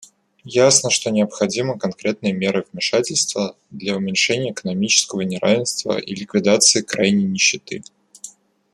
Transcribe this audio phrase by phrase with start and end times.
[0.45, 7.83] Ясно, что необходимы конкретные меры вмешательства для уменьшения экономического неравенства и ликвидации крайней нищеты.